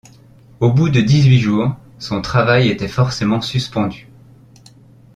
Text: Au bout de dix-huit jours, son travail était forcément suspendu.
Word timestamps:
Au 0.61 0.73
bout 0.73 0.89
de 0.89 0.99
dix-huit 0.99 1.37
jours, 1.39 1.75
son 1.99 2.23
travail 2.23 2.69
était 2.69 2.87
forcément 2.87 3.39
suspendu. 3.39 4.09